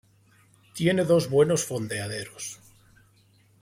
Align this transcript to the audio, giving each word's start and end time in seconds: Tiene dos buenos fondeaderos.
Tiene 0.73 1.03
dos 1.05 1.29
buenos 1.29 1.63
fondeaderos. 1.63 2.59